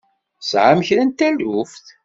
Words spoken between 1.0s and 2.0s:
n taluft?